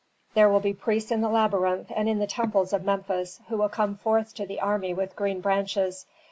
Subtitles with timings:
[0.33, 3.69] There will be priests in the labyrinth and in the temples of Memphis, who will
[3.69, 6.07] come forth to the army with green branches.